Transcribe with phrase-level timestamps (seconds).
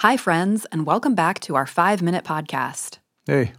[0.00, 2.98] Hi, friends, and welcome back to our five minute podcast.
[3.26, 3.52] Hey,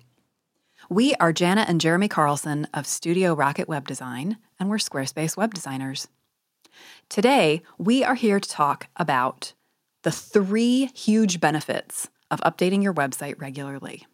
[0.89, 5.54] We are Jana and Jeremy Carlson of Studio Rocket Web Design, and we're Squarespace web
[5.54, 6.08] designers.
[7.10, 9.54] Today, we are here to talk about
[10.04, 14.08] the three huge benefits of updating your website regularly.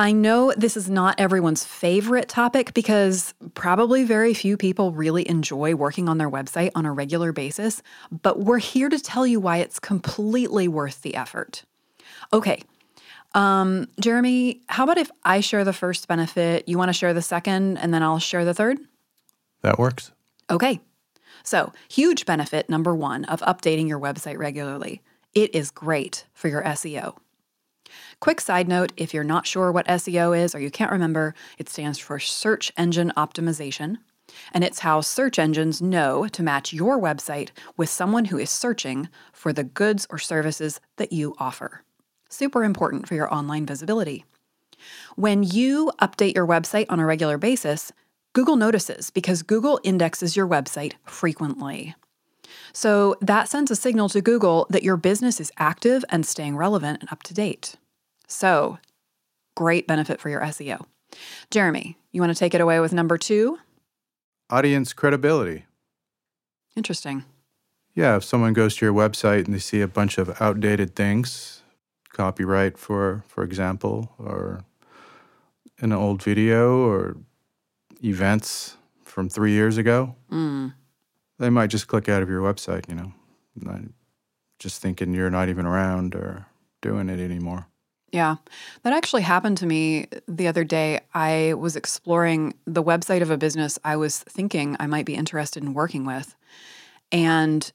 [0.00, 5.74] I know this is not everyone's favorite topic because probably very few people really enjoy
[5.74, 9.58] working on their website on a regular basis, but we're here to tell you why
[9.58, 11.64] it's completely worth the effort.
[12.32, 12.62] Okay,
[13.34, 17.20] um, Jeremy, how about if I share the first benefit, you want to share the
[17.20, 18.78] second, and then I'll share the third?
[19.60, 20.12] that works.
[20.48, 20.80] Okay.
[21.42, 25.02] So, huge benefit number one of updating your website regularly
[25.34, 27.18] it is great for your SEO.
[28.20, 31.68] Quick side note if you're not sure what SEO is or you can't remember, it
[31.68, 33.98] stands for Search Engine Optimization.
[34.52, 39.08] And it's how search engines know to match your website with someone who is searching
[39.32, 41.82] for the goods or services that you offer.
[42.28, 44.24] Super important for your online visibility.
[45.16, 47.92] When you update your website on a regular basis,
[48.32, 51.94] Google notices because Google indexes your website frequently.
[52.72, 57.00] So that sends a signal to Google that your business is active and staying relevant
[57.00, 57.76] and up to date.
[58.30, 58.78] So,
[59.56, 60.86] great benefit for your SEO.
[61.50, 63.58] Jeremy, you want to take it away with number two?
[64.48, 65.64] Audience credibility.
[66.76, 67.24] Interesting.
[67.94, 71.62] Yeah, if someone goes to your website and they see a bunch of outdated things,
[72.10, 74.60] copyright for for example, or
[75.80, 77.16] an old video or
[78.04, 80.74] events from 3 years ago, Mm,
[81.38, 83.12] they might just click out of your website, you know.
[84.60, 86.46] Just thinking you're not even around or
[86.80, 87.66] doing it anymore.
[88.12, 88.36] Yeah,
[88.82, 91.00] that actually happened to me the other day.
[91.14, 95.62] I was exploring the website of a business I was thinking I might be interested
[95.62, 96.34] in working with.
[97.12, 97.70] And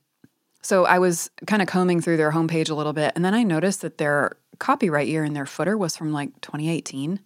[0.61, 3.43] so I was kind of combing through their homepage a little bit, and then I
[3.43, 7.19] noticed that their copyright year in their footer was from like 2018.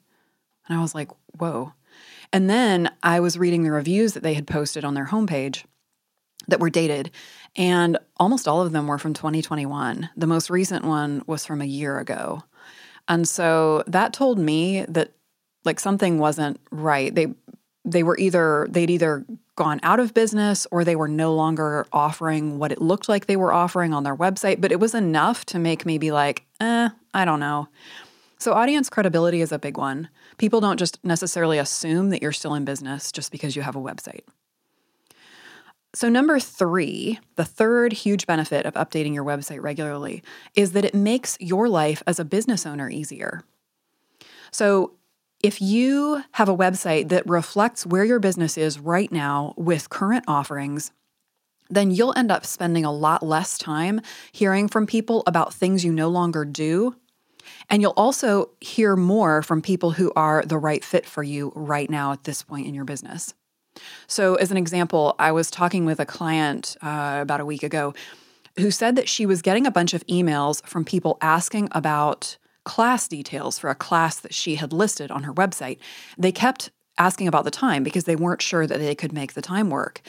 [0.67, 1.73] And I was like, whoa.
[2.31, 5.63] And then I was reading the reviews that they had posted on their homepage
[6.47, 7.11] that were dated,
[7.55, 10.09] and almost all of them were from 2021.
[10.16, 12.44] The most recent one was from a year ago.
[13.09, 15.12] And so that told me that
[15.66, 17.14] like something wasn't right.
[17.14, 17.28] They
[17.84, 19.25] they were either they'd either
[19.56, 23.36] gone out of business or they were no longer offering what it looked like they
[23.36, 26.90] were offering on their website, but it was enough to make me be like, "Eh,
[27.14, 27.68] I don't know."
[28.38, 30.08] So audience credibility is a big one.
[30.38, 33.81] People don't just necessarily assume that you're still in business just because you have a
[33.81, 34.22] website.
[35.99, 40.23] So, number three, the third huge benefit of updating your website regularly
[40.55, 43.43] is that it makes your life as a business owner easier.
[44.49, 44.93] So,
[45.43, 50.23] if you have a website that reflects where your business is right now with current
[50.25, 50.93] offerings,
[51.69, 53.99] then you'll end up spending a lot less time
[54.31, 56.95] hearing from people about things you no longer do.
[57.69, 61.89] And you'll also hear more from people who are the right fit for you right
[61.89, 63.33] now at this point in your business.
[64.07, 67.94] So, as an example, I was talking with a client uh, about a week ago
[68.57, 73.07] who said that she was getting a bunch of emails from people asking about class
[73.07, 75.78] details for a class that she had listed on her website.
[76.17, 79.41] They kept asking about the time because they weren't sure that they could make the
[79.41, 80.01] time work.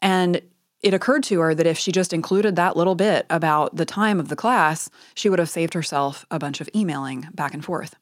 [0.00, 0.40] And
[0.80, 4.20] it occurred to her that if she just included that little bit about the time
[4.20, 7.96] of the class, she would have saved herself a bunch of emailing back and forth.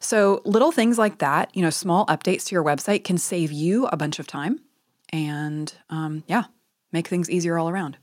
[0.00, 3.86] So, little things like that, you know, small updates to your website can save you
[3.86, 4.60] a bunch of time
[5.10, 6.44] and, um, yeah,
[6.92, 7.96] make things easier all around.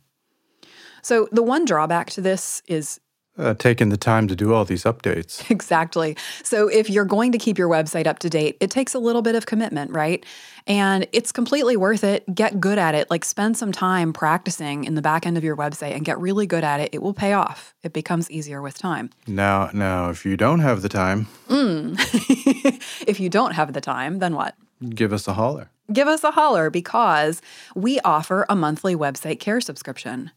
[1.02, 3.00] So, the one drawback to this is
[3.36, 5.44] Uh, taking the time to do all these updates.
[5.54, 6.16] Exactly.
[6.44, 9.22] So if you're going to keep your website up to date, it takes a little
[9.22, 10.24] bit of commitment, right?
[10.68, 12.24] And it's completely worth it.
[12.36, 13.10] Get good at it.
[13.10, 16.46] Like spend some time practicing in the back end of your website and get really
[16.46, 16.90] good at it.
[16.94, 17.74] It will pay off.
[17.82, 19.10] It becomes easier with time.
[19.26, 24.36] Now, now, if you don't have the time, if you don't have the time, then
[24.36, 24.56] what?
[24.90, 25.69] give us a holler.
[25.92, 27.42] Give us a holler because
[27.75, 30.31] we offer a monthly website care subscription.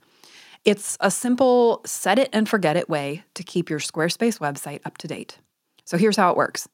[0.67, 4.99] It's a simple set it and forget it way to keep your Squarespace website up
[4.99, 5.39] to date.
[5.85, 6.69] So here's how it works.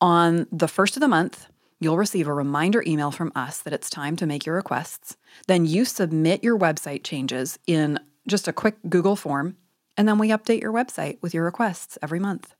[0.00, 1.46] On the first of the month,
[1.78, 5.16] you'll receive a reminder email from us that it's time to make your requests.
[5.46, 9.56] Then you submit your website changes in just a quick Google form,
[9.96, 12.56] and then we update your website with your requests every month.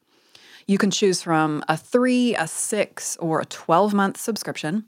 [0.69, 4.85] You can choose from a three, a six, or a 12 month subscription.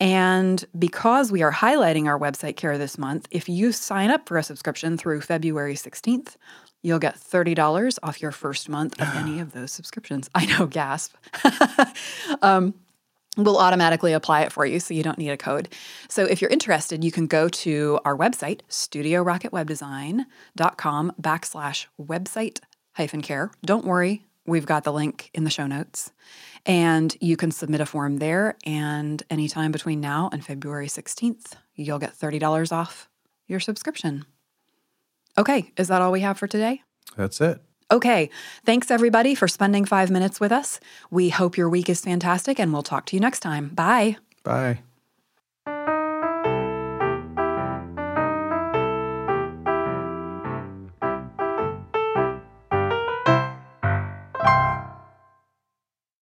[0.00, 4.36] And because we are highlighting our website care this month, if you sign up for
[4.36, 6.36] a subscription through February 16th,
[6.82, 10.28] you'll get $30 off your first month of any of those subscriptions.
[10.34, 11.14] I know, gasp.
[12.42, 12.74] um,
[13.36, 15.68] We'll automatically apply it for you so you don't need a code.
[16.08, 22.60] So if you're interested, you can go to our website, studiorocketwebdesign.com backslash website
[22.94, 23.50] hyphen care.
[23.62, 26.12] Don't worry, we've got the link in the show notes.
[26.64, 28.56] And you can submit a form there.
[28.64, 33.08] And anytime between now and February 16th, you'll get $30 off
[33.46, 34.24] your subscription.
[35.38, 36.82] Okay, is that all we have for today?
[37.16, 37.60] That's it.
[37.90, 38.30] Okay,
[38.64, 40.80] thanks everybody for spending five minutes with us.
[41.10, 43.68] We hope your week is fantastic and we'll talk to you next time.
[43.68, 44.16] Bye.
[44.42, 44.80] Bye.